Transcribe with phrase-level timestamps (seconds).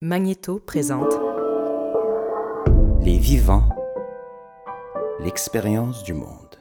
[0.00, 1.12] Magnéto présente
[3.00, 3.68] Les vivants,
[5.18, 6.54] l'expérience du monde.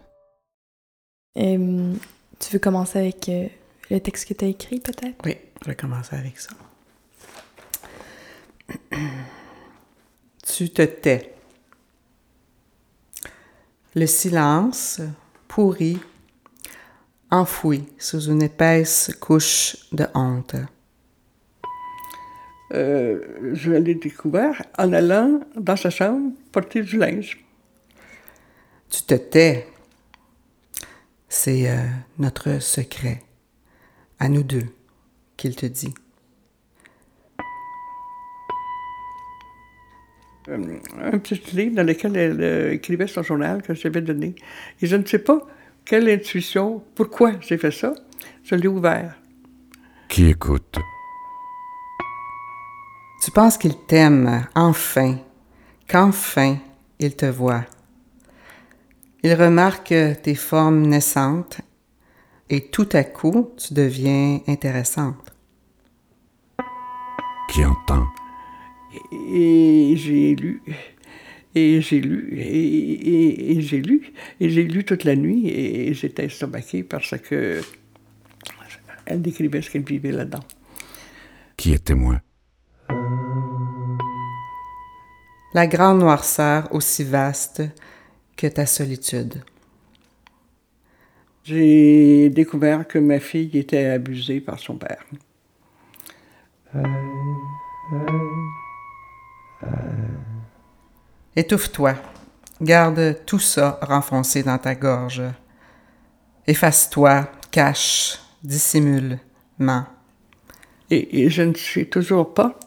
[1.37, 1.93] Euh,
[2.39, 3.47] tu veux commencer avec euh,
[3.91, 5.23] le texte que tu as écrit, peut-être?
[5.23, 6.49] Oui, je vais commencer avec ça.
[10.43, 11.35] tu te tais.
[13.93, 14.99] Le silence,
[15.47, 15.99] pourri,
[17.29, 20.55] enfoui sous une épaisse couche de honte.
[22.73, 27.43] Euh, je l'ai découvert en allant dans sa chambre porter du linge.
[28.89, 29.67] Tu te tais.
[31.29, 31.77] C'est euh,
[32.19, 33.21] notre secret,
[34.19, 34.65] à nous deux,
[35.35, 35.93] qu'il te dit.
[40.49, 44.35] Euh, un petit livre dans lequel elle euh, écrivait son journal que j'avais donné.
[44.81, 45.45] Et je ne sais pas
[45.83, 47.93] quelle intuition, pourquoi j'ai fait ça.
[48.43, 49.17] Je l'ai ouvert.
[50.07, 50.77] Qui écoute?
[53.27, 55.17] Tu penses qu'il t'aime, enfin,
[55.85, 56.59] qu'enfin
[56.97, 57.65] il te voit.
[59.21, 59.93] Il remarque
[60.23, 61.59] tes formes naissantes
[62.49, 65.33] et tout à coup tu deviens intéressante.
[67.51, 68.07] Qui entend?
[69.33, 70.61] Et j'ai lu,
[71.53, 75.93] et j'ai lu, et, et- et j'ai lu, et j'ai lu toute la nuit, et
[75.93, 77.59] j'étais estomaqué parce que
[79.05, 80.45] elle décrivait ce qu'elle vivait là-dedans.
[81.57, 82.21] Qui est témoin?
[85.57, 87.63] La grande noirceur aussi vaste
[88.35, 89.43] que ta solitude.
[91.43, 95.03] J'ai découvert que ma fille était abusée par son père.
[101.35, 101.95] Étouffe-toi.
[102.61, 105.23] Garde tout ça renfoncé dans ta gorge.
[106.45, 109.17] Efface-toi, cache, dissimule,
[109.57, 109.87] ment.
[110.91, 112.59] Et, et je ne sais toujours pas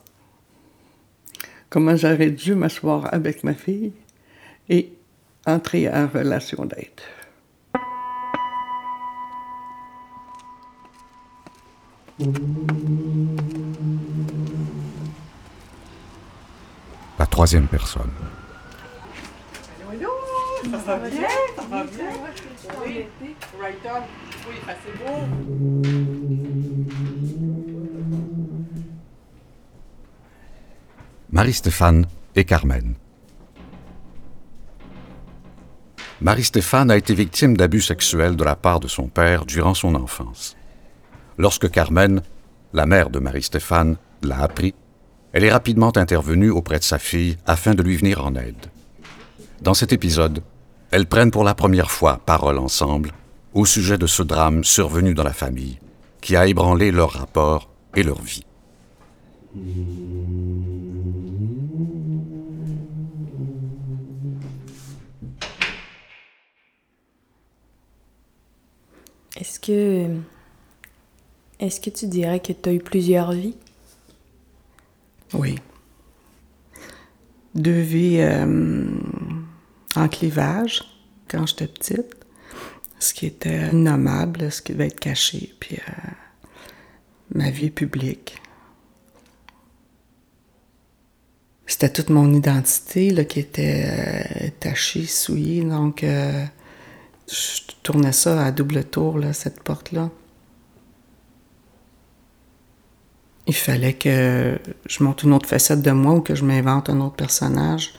[1.71, 3.93] comment j'aurais dû m'asseoir avec ma fille
[4.69, 4.93] et
[5.47, 7.01] entrer en relation d'aide.
[17.19, 18.11] La troisième personne.
[31.41, 32.05] Marie-Stéphane
[32.37, 32.97] et Carmen.
[36.21, 40.55] Marie-Stéphane a été victime d'abus sexuels de la part de son père durant son enfance.
[41.39, 42.21] Lorsque Carmen,
[42.75, 44.75] la mère de Marie-Stéphane, l'a appris,
[45.33, 48.67] elle est rapidement intervenue auprès de sa fille afin de lui venir en aide.
[49.63, 50.43] Dans cet épisode,
[50.91, 53.13] elles prennent pour la première fois parole ensemble
[53.55, 55.79] au sujet de ce drame survenu dans la famille
[56.21, 58.45] qui a ébranlé leur rapport et leur vie.
[69.37, 70.09] Est-ce que.
[71.91, 73.57] Tu dirais que tu as eu plusieurs vies?
[75.35, 75.59] Oui.
[77.55, 78.87] Deux vies euh,
[79.97, 80.83] en clivage
[81.29, 82.17] quand j'étais petite.
[82.99, 86.11] Ce qui était nommable, ce qui devait être caché, puis euh,
[87.35, 88.37] ma vie publique.
[91.67, 96.05] C'était toute mon identité là, qui était euh, tachée, souillée, donc
[97.31, 100.11] je tournais ça à double tour, là, cette porte-là.
[103.47, 107.01] Il fallait que je monte une autre facette de moi ou que je m'invente un
[107.01, 107.95] autre personnage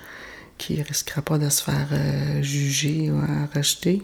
[0.58, 3.20] qui risquera pas de se faire euh, juger ou
[3.56, 4.04] rejeter.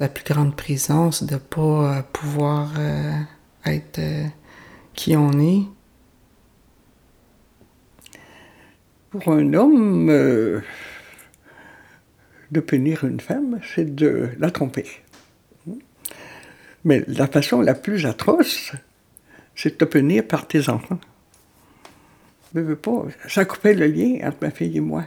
[0.00, 3.12] La plus grande prison, c'est de pas euh, pouvoir euh,
[3.64, 4.00] être
[4.94, 5.62] qui on est.
[9.10, 10.62] Pour un homme,
[12.50, 14.86] de punir une femme, c'est de la tromper.
[16.84, 18.72] Mais la façon la plus atroce,
[19.54, 20.98] c'est de te punir par tes enfants.
[22.54, 23.04] Je veux pas.
[23.28, 25.04] Ça coupait le lien entre ma fille et moi.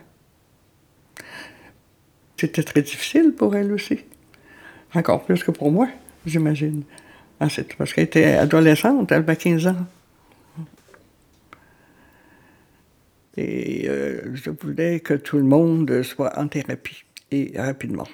[2.37, 3.99] C'était très difficile pour elle aussi.
[4.93, 5.87] Encore plus que pour moi,
[6.25, 6.83] j'imagine.
[7.39, 7.47] Ah,
[7.77, 9.87] Parce qu'elle était adolescente, elle avait 15 ans.
[13.35, 17.03] Et euh, je voulais que tout le monde soit en thérapie,
[17.33, 18.07] et rapidement.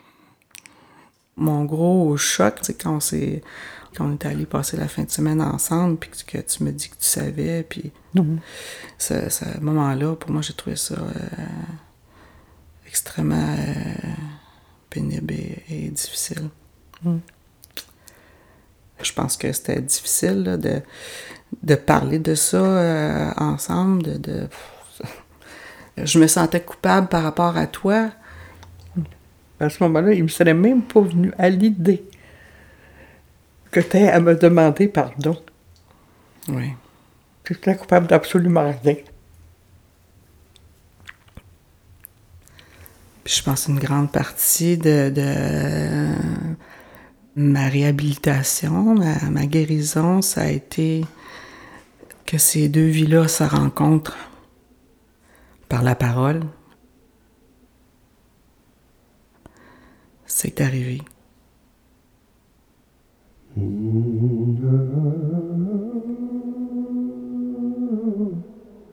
[1.38, 3.42] Mon gros choc, c'est quand on s'est
[3.96, 6.90] quand on est allé passer la fin de semaine ensemble, puis que tu me dis
[6.90, 7.92] que tu savais, puis
[8.98, 11.46] ce, ce moment-là, pour moi, j'ai trouvé ça euh,
[12.88, 13.94] extrêmement euh,
[14.90, 16.50] pénible et, et difficile.
[19.02, 20.82] Je pense que c'était difficile là, de,
[21.64, 24.48] de parler de ça euh, ensemble, de, de,
[25.98, 28.12] Je me sentais coupable par rapport à toi.
[29.60, 32.04] À ce moment-là, il me serait même pas venu à l'idée
[33.72, 35.38] que tu à me demander pardon.
[36.48, 36.72] Oui.
[37.46, 38.96] J'étais coupable d'absolument rien.
[43.24, 46.08] Puis je pense une grande partie de, de
[47.36, 51.06] ma réhabilitation, ma, ma, guérison, ça a été
[52.26, 54.18] que ces deux vies-là se rencontrent
[55.68, 56.42] par la parole.
[60.32, 61.02] C'est arrivé.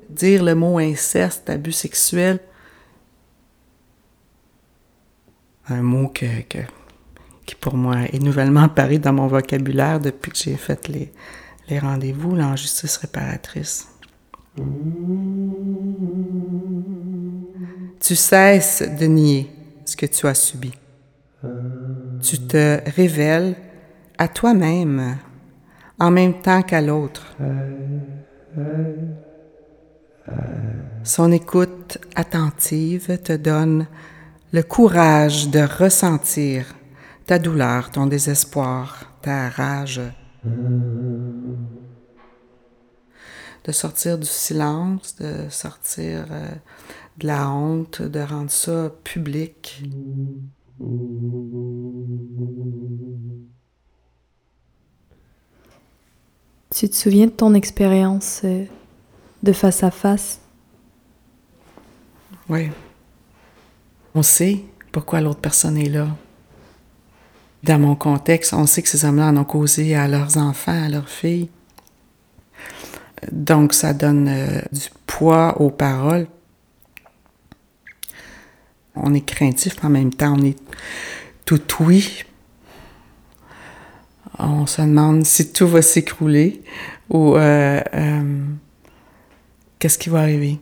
[0.09, 2.41] Dire le mot inceste, abus sexuel,
[5.69, 6.59] un mot que, que,
[7.45, 11.13] qui pour moi est nouvellement apparu dans mon vocabulaire depuis que j'ai fait les,
[11.69, 13.89] les rendez-vous, l'injustice réparatrice.
[18.01, 19.51] Tu cesses de nier
[19.85, 20.73] ce que tu as subi.
[21.43, 23.55] Tu te révèles
[24.19, 25.19] à toi-même
[25.99, 27.37] en même temps qu'à l'autre.
[31.05, 33.87] Son écoute attentive te donne
[34.53, 36.75] le courage de ressentir
[37.27, 40.01] ta douleur, ton désespoir, ta rage.
[43.65, 46.49] De sortir du silence, de sortir euh,
[47.19, 49.83] de la honte, de rendre ça public.
[56.75, 58.65] Tu te souviens de ton expérience euh,
[59.43, 60.41] de face à face?
[62.49, 62.69] Oui.
[64.15, 64.63] On sait
[64.93, 66.09] pourquoi l'autre personne est là.
[67.63, 70.89] Dans mon contexte, on sait que ces hommes-là en ont causé à leurs enfants, à
[70.89, 71.49] leurs filles.
[73.33, 76.27] Donc, ça donne euh, du poids aux paroles.
[78.97, 80.57] On est craintif, en même temps, on est
[81.45, 81.61] tout.
[84.39, 86.63] On se demande si tout va s'écrouler
[87.09, 88.45] ou euh, euh,
[89.79, 90.59] qu'est-ce qui va arriver.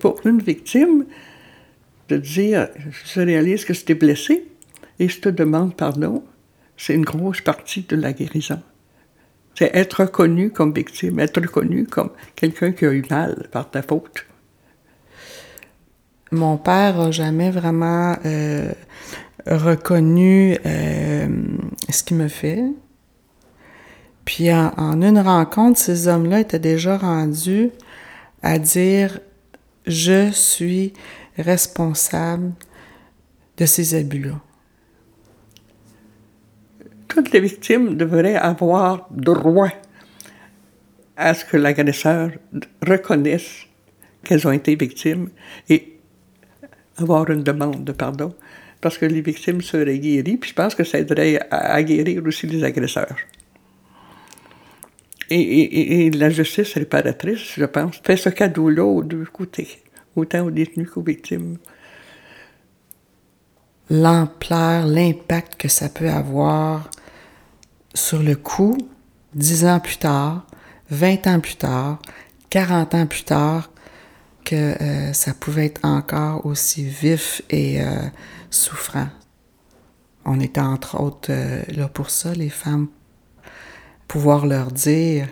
[0.00, 1.06] Pour une victime,
[2.08, 2.68] de dire
[3.06, 4.46] je réalise que je t'ai blessé
[4.98, 6.22] et je te demande pardon,
[6.76, 8.60] c'est une grosse partie de la guérison.
[9.56, 13.82] C'est être reconnu comme victime, être reconnu comme quelqu'un qui a eu mal par ta
[13.82, 14.26] faute.
[16.32, 18.72] Mon père n'a jamais vraiment euh,
[19.46, 21.28] reconnu euh,
[21.88, 22.64] ce qu'il me fait.
[24.24, 27.70] Puis en, en, une rencontre, ces hommes-là étaient déjà rendus
[28.42, 29.20] à dire
[29.86, 30.92] je suis
[31.38, 32.52] responsable
[33.58, 34.40] de ces abus-là.
[37.14, 39.70] Toutes les victimes devraient avoir droit
[41.16, 42.32] à ce que l'agresseur
[42.84, 43.66] reconnaisse
[44.24, 45.28] qu'elles ont été victimes
[45.68, 45.96] et
[46.96, 48.34] avoir une demande de pardon,
[48.80, 52.48] parce que les victimes seraient guéries, puis je pense que ça aiderait à, guérir aussi
[52.48, 53.16] les agresseurs.
[55.30, 59.68] Et, et, la justice réparatrice, je pense, fait ce cadeau-là aux deux côtés
[60.16, 61.58] autant aux détenus qu'aux victimes.
[63.88, 66.90] L'ampleur, l'impact que ça peut avoir
[67.94, 68.76] sur le coup,
[69.34, 70.46] dix ans plus tard,
[70.90, 71.98] vingt ans plus tard,
[72.50, 73.70] quarante ans plus tard,
[74.44, 77.86] que euh, ça pouvait être encore aussi vif et euh,
[78.50, 79.08] souffrant.
[80.26, 82.88] On était entre autres euh, là pour ça, les femmes,
[84.08, 85.28] pouvoir leur dire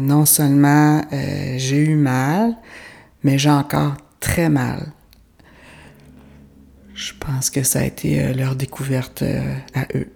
[0.00, 2.56] non seulement j'ai eu mal,
[3.22, 4.92] mais j'ai encore très mal.
[7.00, 10.12] Je pense que ça a été euh, leur découverte euh, à eux.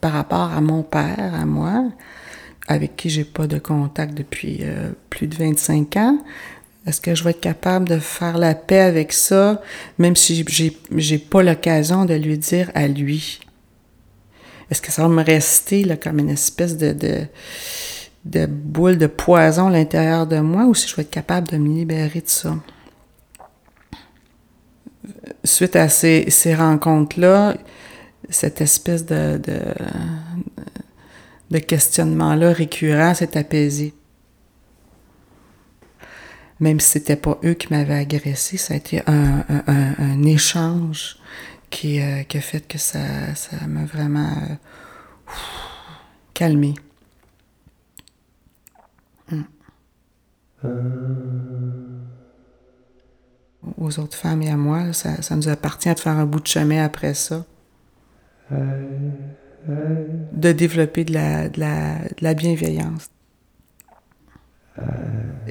[0.00, 1.84] Par rapport à mon père, à moi,
[2.68, 6.18] avec qui j'ai pas de contact depuis euh, plus de 25 ans,
[6.86, 9.62] est-ce que je vais être capable de faire la paix avec ça,
[9.98, 13.40] même si j'ai, j'ai pas l'occasion de lui dire à lui?
[14.70, 17.22] Est-ce que ça va me rester comme une espèce de, de,
[18.24, 21.56] de boule de poison à l'intérieur de moi ou si je vais être capable de
[21.56, 22.56] me libérer de ça?
[25.44, 27.56] Suite à ces, ces rencontres-là,
[28.30, 29.40] cette espèce de,
[31.50, 33.94] de, questionnement-là récurrent s'est apaisé
[36.60, 41.18] même si c'était pas eux qui m'avaient agressé, ça a été un, un, échange
[41.70, 42.98] qui, euh, qui, a fait que ça,
[43.66, 45.32] m'a vraiment euh,
[46.32, 46.74] calmé.
[53.78, 56.46] Aux autres femmes et à moi, ça, ça nous appartient de faire un bout de
[56.46, 57.44] chemin après ça.
[58.50, 63.08] De développer de la, de la, de la bienveillance.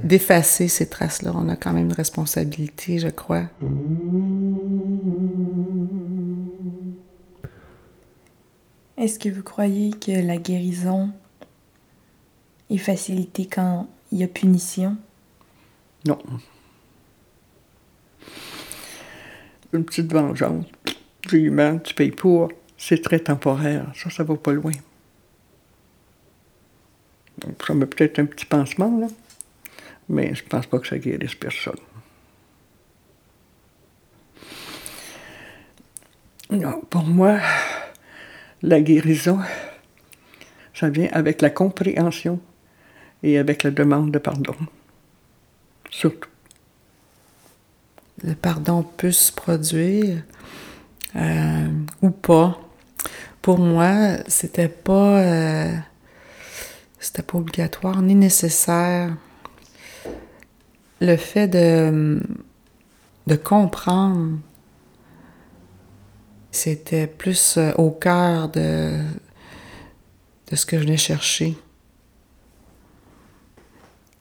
[0.03, 3.45] D'effacer ces traces-là, on a quand même une responsabilité, je crois.
[8.97, 11.11] Est-ce que vous croyez que la guérison
[12.69, 14.97] est facilitée quand il y a punition?
[16.05, 16.19] Non.
[19.73, 20.65] Une petite vengeance.
[21.21, 22.51] Tu y mets, tu payes pour.
[22.77, 23.91] C'est très temporaire.
[23.95, 24.71] Ça, ça va pas loin.
[27.39, 29.07] Donc, ça met peut-être un petit pansement, là.
[30.09, 31.79] Mais je pense pas que ça guérisse personne.
[36.51, 37.39] Non, pour moi,
[38.61, 39.39] la guérison,
[40.73, 42.39] ça vient avec la compréhension
[43.23, 44.55] et avec la demande de pardon.
[45.89, 46.32] Surtout.
[48.21, 50.21] Le pardon peut se produire
[51.15, 51.67] euh,
[52.01, 52.59] ou pas.
[53.41, 55.75] Pour moi, c'était pas euh,
[56.99, 59.15] c'était pas obligatoire ni nécessaire.
[61.01, 62.21] Le fait de,
[63.43, 64.37] comprendre
[66.51, 68.99] c'était plus euh, au cœur de,
[70.53, 71.57] ce que je venais chercher.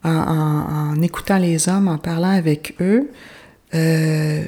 [0.03, 3.09] En écoutant les hommes, en parlant avec eux,
[3.75, 4.45] euh,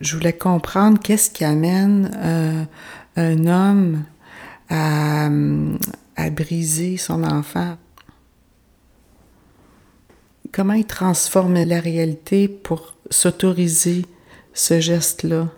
[0.00, 2.64] je voulais comprendre qu'est-ce qui amène euh,
[3.16, 4.04] un homme
[4.68, 5.28] à,
[6.16, 7.76] à briser son enfant.
[10.52, 14.06] Comment il transforme la réalité pour s'autoriser
[14.54, 15.48] ce geste-là?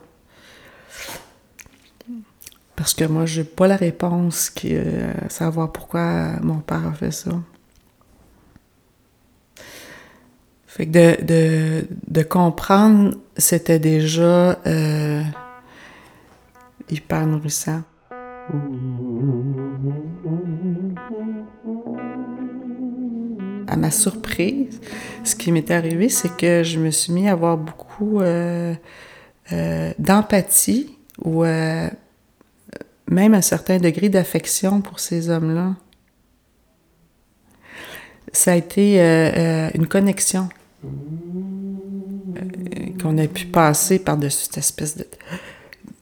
[2.77, 6.93] Parce que moi, j'ai pas la réponse qui, euh, à savoir pourquoi mon père a
[6.93, 7.31] fait ça.
[10.87, 15.23] De, de, comprendre, c'était déjà euh,
[16.91, 17.83] hyper nourrissant.
[23.67, 24.81] À ma surprise,
[25.23, 28.75] ce qui m'est arrivé, c'est que je me suis mis à avoir beaucoup euh,
[29.53, 35.75] euh, d'empathie ou même un certain degré d'affection pour ces hommes-là.
[38.33, 38.99] Ça a été
[39.75, 40.49] une connexion
[43.01, 45.07] qu'on a pu passer par-dessus cette espèce de,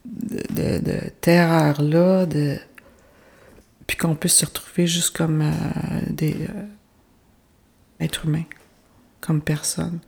[0.05, 2.57] de, de, terreur-là, de...
[3.87, 5.53] puis qu'on puisse se retrouver juste comme euh,
[6.11, 6.67] des euh,
[8.01, 8.45] êtres humains,
[9.21, 10.01] comme personne.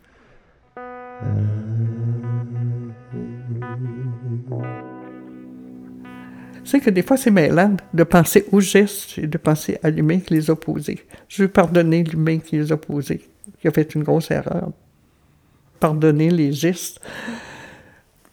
[6.65, 10.21] Sais que des fois, c'est mêlant de penser aux gestes et de penser à l'humain
[10.21, 11.05] qui les a posés.
[11.29, 13.29] Je veux pardonner l'humain qui les a posés,
[13.61, 14.71] qui a fait une grosse erreur.
[15.79, 17.01] Pardonner les gestes,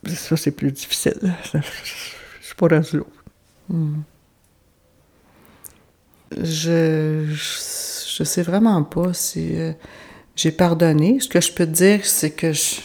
[0.05, 1.33] ça, c'est plus difficile.
[1.53, 3.03] Je suis pas rendu là.
[6.31, 7.67] Je, je,
[8.17, 9.73] je sais vraiment pas si euh,
[10.35, 11.19] j'ai pardonné.
[11.19, 12.81] Ce que je peux te dire, c'est que je,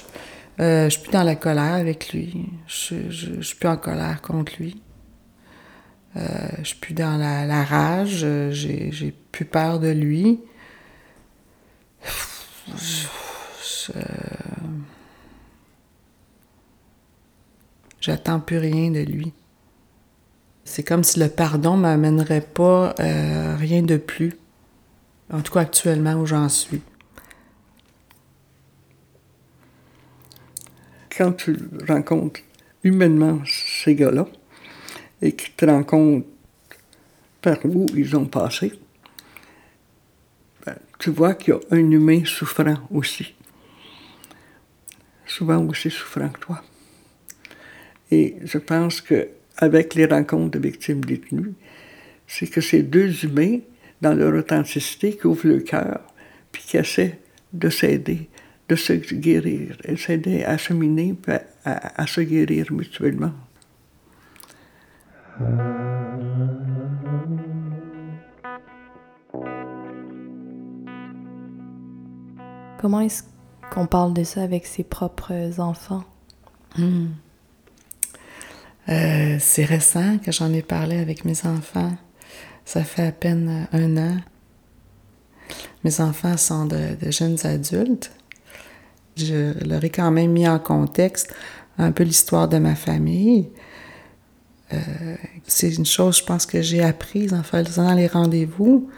[0.60, 2.46] euh, je suis plus dans la colère avec lui.
[2.66, 4.80] Je, je, suis plus en colère contre lui.
[6.16, 6.20] Euh,
[6.58, 8.26] je suis plus dans la, la rage.
[8.50, 10.40] J'ai plus peur de lui.
[18.00, 19.32] J'attends plus rien de lui.
[20.64, 24.36] C'est comme si le pardon m'amènerait pas euh, rien de plus.
[25.32, 26.82] En tout cas, actuellement, où j'en suis.
[31.16, 31.56] Quand tu
[31.88, 32.40] rencontres
[32.82, 34.26] humainement ces gars-là
[35.20, 36.26] et qu'ils te rencontrent
[37.40, 38.72] par où ils ont passé,
[40.98, 43.34] tu vois qu'il y a un humain souffrant aussi.
[45.26, 46.62] Souvent aussi souffrant que toi.
[48.10, 51.54] Et je pense que avec les rencontres de victimes détenues,
[52.26, 53.58] c'est que ces deux humains,
[54.00, 56.00] dans leur authenticité, qui ouvrent le cœur,
[56.50, 57.18] puis qui essaient
[57.52, 58.28] de s'aider,
[58.68, 63.32] de se guérir, et s'aider à cheminer, puis à, se guérir mutuellement.
[72.82, 73.22] Comment est-ce
[73.70, 76.02] qu'on parle de ça avec ses propres enfants?
[78.88, 81.92] Euh, c'est récent que j'en ai parlé avec mes enfants.
[82.64, 84.16] Ça fait à peine euh, un an.
[85.84, 88.10] Mes enfants sont de, de jeunes adultes.
[89.16, 91.32] Je leur ai quand même mis en contexte
[91.78, 93.48] un peu l'histoire de ma famille.
[94.72, 98.90] Euh, c'est une chose, je pense, que j'ai apprise en faisant les rendez-vous.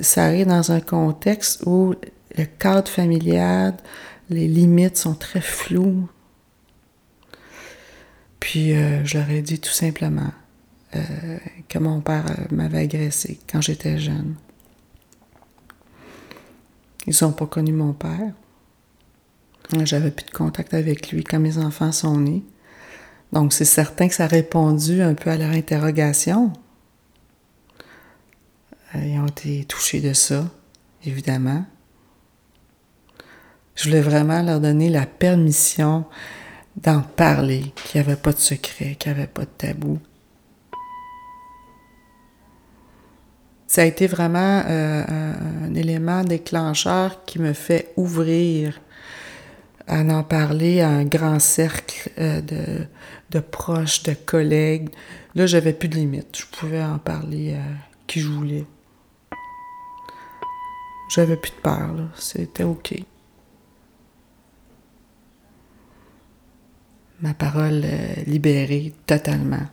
[0.00, 1.94] ça arrive dans un contexte où
[2.36, 3.76] le cadre familial,
[4.30, 6.08] les limites sont très floues.
[8.40, 10.32] Puis euh, je leur ai dit tout simplement
[10.94, 14.36] euh, que mon père euh, m'avait agressé quand j'étais jeune.
[17.06, 18.32] Ils n'ont pas connu mon père.
[19.84, 22.42] J'avais plus de contact avec lui quand mes enfants sont nés.
[23.32, 26.52] Donc c'est certain que ça a répondu un peu à leur interrogation.
[28.94, 30.50] Ils ont été touchés de ça,
[31.04, 31.66] évidemment.
[33.78, 36.04] Je voulais vraiment leur donner la permission
[36.76, 40.00] d'en parler, qu'il n'y avait pas de secret, qu'il n'y avait pas de tabou.
[43.68, 45.04] Ça a été vraiment euh,
[45.64, 48.80] un, élément déclencheur qui me fait ouvrir
[49.86, 52.84] à en parler à un grand cercle euh, de,
[53.30, 54.88] de, proches, de collègues.
[55.36, 56.36] Là, j'avais plus de limites.
[56.36, 57.62] Je pouvais en parler à
[58.08, 58.64] qui je voulais.
[61.14, 63.04] J'avais plus de peur, C'était OK.
[67.20, 69.66] Ma parole euh, libérée totalement.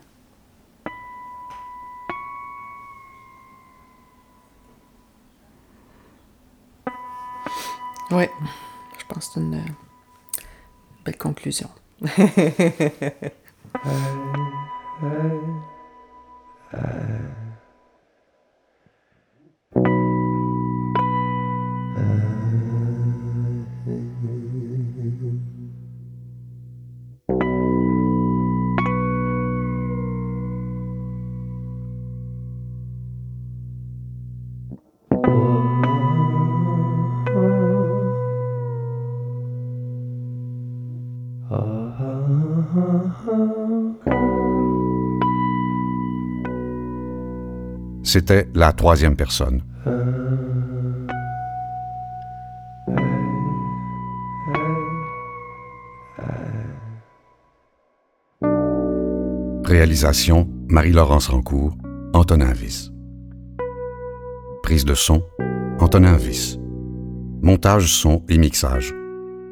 [8.11, 8.25] Oui,
[8.99, 9.63] je pense que c'est une
[11.05, 11.69] belle conclusion.
[48.03, 49.61] C'était la troisième personne.
[59.65, 61.75] Réalisation Marie-Laurence Rancourt,
[62.13, 62.94] Antonin Viss.
[64.65, 65.21] Prise de son
[65.79, 66.57] Antonin Viss.
[67.43, 68.95] Montage son et mixage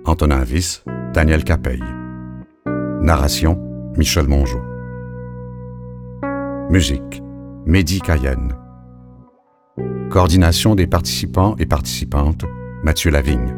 [0.06, 1.84] Antonin Viss, Daniel Capeille.
[3.00, 3.60] Narration
[3.96, 4.58] Michel Mongeau.
[6.72, 7.22] Musique
[7.68, 8.56] Mehdi Cayenne.
[10.10, 12.46] Coordination des participants et participantes,
[12.84, 13.56] Mathieu Lavigne.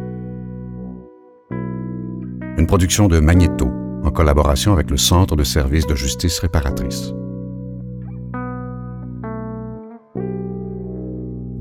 [2.57, 3.71] Une production de Magnéto
[4.03, 7.13] en collaboration avec le Centre de services de justice réparatrice.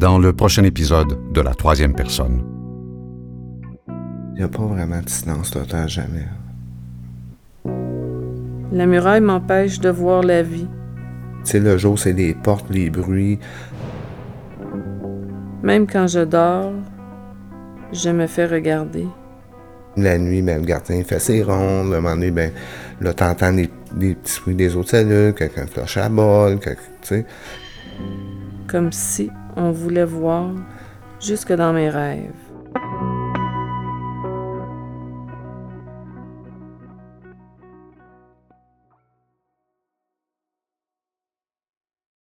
[0.04, 2.44] Dans le prochain épisode de La troisième personne.
[4.34, 6.26] Il n'y a pas vraiment de silence total jamais.
[8.70, 10.68] La muraille m'empêche de voir la vie.
[11.46, 13.38] Tu sais, le jour, c'est les portes, les bruits.
[15.62, 16.74] Même quand je dors,
[17.90, 19.06] je me fais regarder.
[19.96, 21.94] La nuit, ben, le gardien fait ses rondes.
[21.94, 22.52] Un moment donné, ben,
[23.00, 27.24] là, t'entends des, petits bruits des autres cellules, quelqu'un flush à la bol, tu sais.
[28.68, 30.52] Comme si on voulait voir
[31.20, 32.43] jusque dans mes rêves.